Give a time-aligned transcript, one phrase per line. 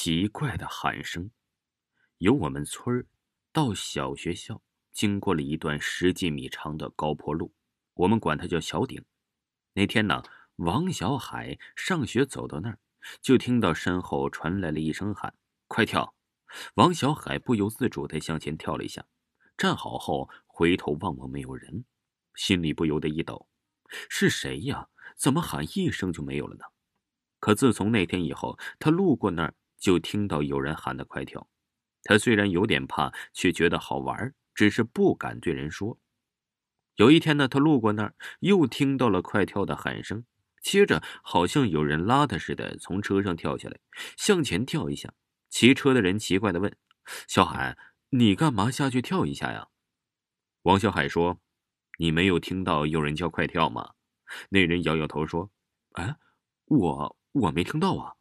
[0.00, 1.28] 奇怪的喊声，
[2.18, 3.06] 由我们村儿
[3.52, 7.52] 到小学校，经过了一段十几米长的高坡路，
[7.94, 9.04] 我们管它叫小顶。
[9.72, 10.22] 那天呢，
[10.54, 12.78] 王小海上学走到那儿，
[13.20, 15.34] 就听到身后传来了一声喊
[15.66, 16.14] ：“快跳！”
[16.76, 19.04] 王小海不由自主地向前跳了一下，
[19.56, 21.84] 站好后回头望望没有人，
[22.36, 23.48] 心里不由得一抖
[24.08, 24.90] ：“是谁呀？
[25.16, 26.64] 怎么喊一声就没有了呢？”
[27.40, 29.52] 可自从那天以后，他路过那儿。
[29.78, 31.48] 就听到有人喊他快跳，
[32.02, 35.98] 他虽然有点怕，却觉得好玩，只是不敢对人说。
[36.96, 40.24] 有一天呢，他路过那儿，又听到了快跳的喊声，
[40.60, 43.78] 接着好像有人拉他似的，从车上跳下来，
[44.16, 45.14] 向前跳一下。
[45.48, 46.76] 骑车的人奇怪的问
[47.28, 47.78] ：“小海，
[48.10, 49.68] 你干嘛下去跳一下呀？”
[50.62, 51.40] 王小海说
[51.98, 53.94] ：“你没有听到有人叫快跳吗？”
[54.50, 55.50] 那人摇摇头说
[55.94, 56.16] ：“哎，
[56.66, 58.14] 我我没听到啊。”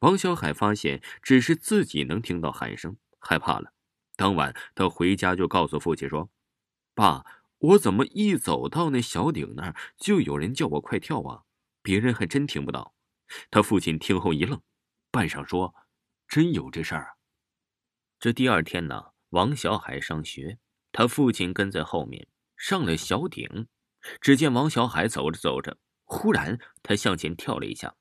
[0.00, 3.72] 王小海发现只是自己能听到喊声，害怕了。
[4.16, 6.30] 当晚，他回家就告诉父亲说
[6.94, 7.24] ：“爸，
[7.58, 11.42] 我怎么一走到那小顶那儿，就有人叫我快跳啊？
[11.82, 12.94] 别人还真听不到。”
[13.50, 14.60] 他父亲听后一愣，
[15.10, 15.74] 半晌说
[16.26, 17.16] ：“真有这事儿？”
[18.18, 20.58] 这第二天呢，王小海上学，
[20.92, 23.68] 他父亲跟在后面上了小顶。
[24.20, 27.94] 只见王小海走着走着，忽然他向前跳了一下。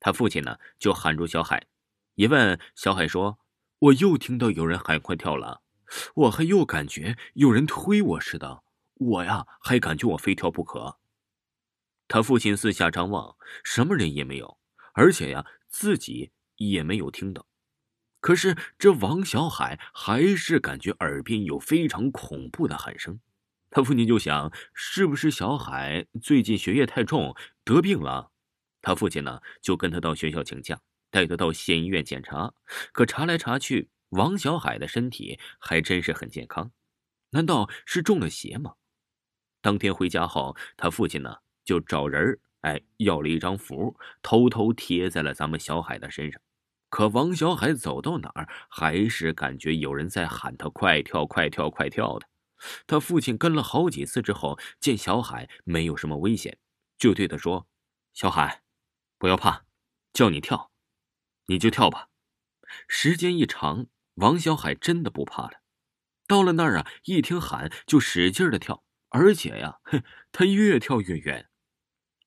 [0.00, 1.66] 他父亲呢，就喊住小海，
[2.14, 3.38] 一问小海说
[3.78, 5.62] ：“我又听到有人喊快跳了，
[6.14, 8.62] 我还又感觉有人推我似的，
[8.94, 10.98] 我呀还感觉我非跳不可。”
[12.08, 14.58] 他父亲四下张望，什么人也没有，
[14.94, 17.46] 而且呀自己也没有听到。
[18.20, 23.20] 可是这王小海还是感觉耳边有非常恐怖的喊声。
[23.70, 28.32] 他父亲就想，是不是小海最近学业太重，得病了？
[28.88, 32.54] 他父亲呢，就跟他到学校请假，带他到县医院检查。
[32.90, 36.72] 可查来查去，王小海的身体还真是很健康。
[37.32, 38.76] 难道是中了邪吗？
[39.60, 46.40] 当天回家后，他父亲呢就找人哎，要了一张符，偷偷贴在了咱们小海的身上。
[46.88, 52.26] 可王小海走到哪儿，还是感觉有人在喊他快跳、快跳、快跳的。
[52.86, 56.56] 他父亲跟了好几次之后，见小海没有什么危险，
[56.96, 57.68] 就对他说
[58.14, 58.62] ：“小海。”
[59.18, 59.64] 不要怕，
[60.12, 60.70] 叫你跳，
[61.46, 62.08] 你就跳吧。
[62.86, 65.60] 时间一长，王小海真的不怕了。
[66.26, 71.48] 到了那儿啊，一听喊就使劲的跳，而且呀，哼，他越跳越远。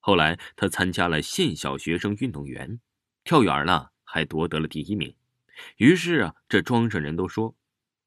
[0.00, 2.80] 后来他参加了县小学生运动员，
[3.22, 5.14] 跳远了还夺得了第一名。
[5.76, 7.54] 于是啊，这庄上人都说，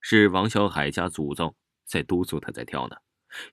[0.02, 1.56] 是王小海家祖宗
[1.86, 2.98] 在督促他在跳呢。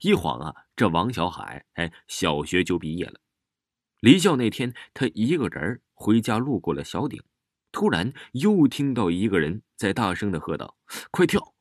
[0.01, 3.21] 一晃啊，这王小海哎，小学就毕业了。
[4.01, 7.23] 离校那天，他一个人回家，路过了小顶，
[7.71, 10.79] 突然又听到一个人在大声的喝道
[11.13, 11.55] ：“快跳！”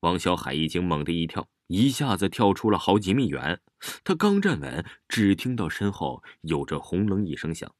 [0.00, 3.60] 王小海一惊，猛地一跳，一下子跳出了好几米远。
[4.02, 7.72] 他刚站稳，只听到身后有着轰隆一声响，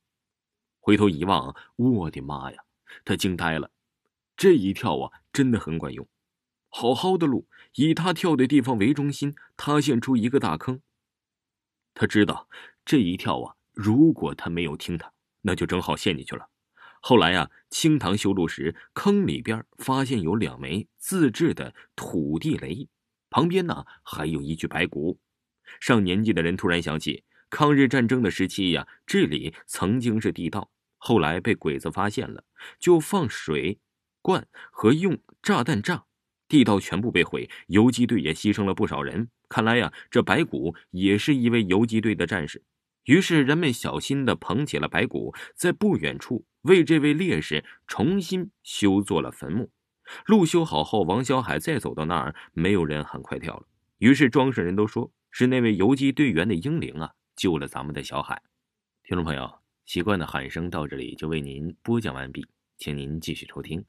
[0.78, 2.62] 回头一望，我的妈呀！
[3.04, 3.72] 他惊呆了。
[4.36, 6.06] 这一跳啊，真的很管用。
[6.68, 10.80] 好好的路，以他跳的地方为中心，塌陷出一个大坑。
[11.94, 12.48] 他知道
[12.84, 13.56] 这一跳啊。
[13.74, 15.12] 如果他没有听他，
[15.42, 16.48] 那就正好陷进去了。
[17.00, 22.88] 后来呀，清塘修路时，坑里边发现有两枚自制的土地雷，
[23.28, 25.18] 旁边呢还有一具白骨。
[25.80, 32.44] 上年纪的人突然想起，抗日战争的时期呀，这里曾经是地道，后来被鬼子发现了，
[32.78, 33.78] 就放水
[34.22, 36.04] 灌和用炸弹炸，
[36.48, 39.28] 地道全部被毁，游击队也牺牲了不少人。
[39.48, 42.62] 看来呀，这白骨也是一位游击队的战士。
[43.04, 49.70] 于是人们小心的捧起了白骨，在不远处为这位烈士重新修做了坟墓。
[50.26, 53.66] 路修好后，王小海再走到那儿，没有人喊快跳了。
[53.98, 58.42] 于是庄上人都说是那位游击队员的英灵啊，救了咱们的小海。
[59.02, 59.50] 听众朋友，
[59.84, 63.84] 习惯的喊声到这里就为您播讲完毕，请您继续收听。